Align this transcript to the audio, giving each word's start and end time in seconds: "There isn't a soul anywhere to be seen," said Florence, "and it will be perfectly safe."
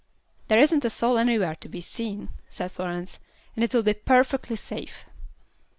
"There 0.47 0.57
isn't 0.59 0.83
a 0.83 0.89
soul 0.89 1.19
anywhere 1.19 1.53
to 1.57 1.69
be 1.69 1.79
seen," 1.79 2.29
said 2.49 2.71
Florence, 2.71 3.19
"and 3.53 3.63
it 3.63 3.71
will 3.71 3.83
be 3.83 3.93
perfectly 3.93 4.55
safe." 4.55 5.05